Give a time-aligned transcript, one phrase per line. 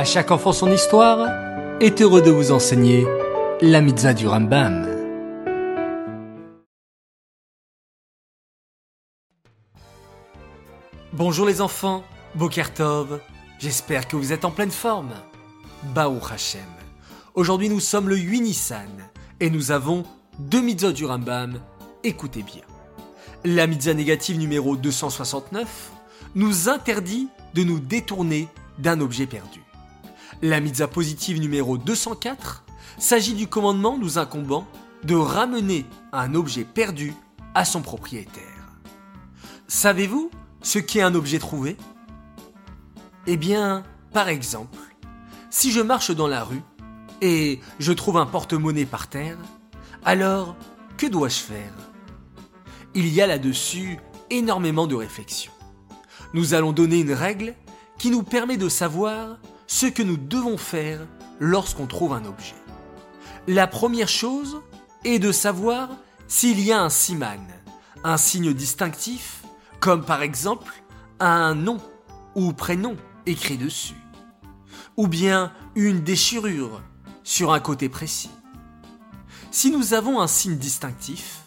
[0.00, 1.28] À chaque enfant son histoire
[1.78, 3.06] est heureux de vous enseigner
[3.60, 4.88] la mitzvah du Rambam.
[11.12, 12.02] Bonjour les enfants,
[12.34, 13.20] Boker Tov,
[13.58, 15.12] j'espère que vous êtes en pleine forme.
[15.94, 16.62] Baou Hashem.
[17.34, 20.04] Aujourd'hui nous sommes le 8 Nissan et nous avons
[20.38, 21.60] deux mitzvahs du Rambam.
[22.04, 22.62] Écoutez bien.
[23.44, 25.92] La mitzvah négative numéro 269
[26.36, 28.48] nous interdit de nous détourner
[28.78, 29.60] d'un objet perdu.
[30.42, 32.64] La mitzvah positive numéro 204
[32.96, 34.66] s'agit du commandement nous incombant
[35.04, 37.12] de ramener un objet perdu
[37.54, 38.42] à son propriétaire.
[39.68, 40.30] Savez-vous
[40.62, 41.76] ce qu'est un objet trouvé?
[43.26, 43.84] Eh bien,
[44.14, 44.78] par exemple,
[45.50, 46.62] si je marche dans la rue
[47.20, 49.36] et je trouve un porte-monnaie par terre,
[50.06, 50.56] alors
[50.96, 51.74] que dois-je faire?
[52.94, 53.98] Il y a là-dessus
[54.30, 55.52] énormément de réflexions.
[56.32, 57.54] Nous allons donner une règle
[57.98, 59.36] qui nous permet de savoir
[59.70, 61.06] ce que nous devons faire
[61.38, 62.56] lorsqu'on trouve un objet.
[63.46, 64.60] La première chose
[65.04, 65.90] est de savoir
[66.26, 67.46] s'il y a un siman,
[68.02, 69.44] un signe distinctif,
[69.78, 70.82] comme par exemple
[71.20, 71.78] un nom
[72.34, 72.96] ou prénom
[73.26, 73.94] écrit dessus,
[74.96, 76.82] ou bien une déchirure
[77.22, 78.30] sur un côté précis.
[79.52, 81.42] Si nous avons un signe distinctif,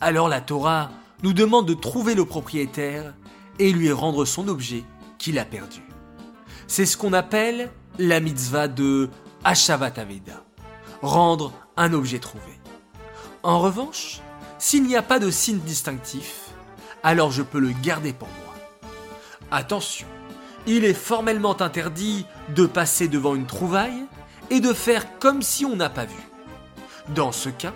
[0.00, 0.90] alors la Torah
[1.22, 3.14] nous demande de trouver le propriétaire
[3.58, 4.84] et lui rendre son objet
[5.16, 5.80] qu'il a perdu.
[6.66, 9.10] C'est ce qu'on appelle la mitzvah de
[9.44, 10.44] Ashavat Aveda,
[11.02, 12.58] rendre un objet trouvé.
[13.42, 14.20] En revanche,
[14.58, 16.48] s'il n'y a pas de signe distinctif,
[17.02, 18.54] alors je peux le garder pour moi.
[19.50, 20.06] Attention,
[20.66, 24.06] il est formellement interdit de passer devant une trouvaille
[24.50, 26.20] et de faire comme si on n'a pas vu.
[27.14, 27.74] Dans ce cas,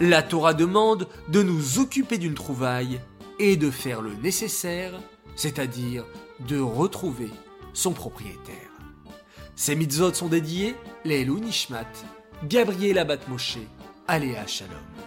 [0.00, 3.00] la Torah demande de nous occuper d'une trouvaille
[3.40, 4.92] et de faire le nécessaire,
[5.34, 6.04] c'est-à-dire
[6.46, 7.30] de retrouver
[7.78, 8.72] son propriétaire.
[9.54, 11.86] Ces mitzvot sont dédiés les Nishmat,
[12.44, 13.58] Gabriel Abat Moshe,
[14.08, 14.97] Aléa Shalom.